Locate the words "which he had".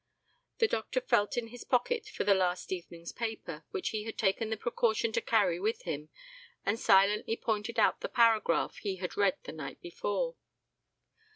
3.69-4.17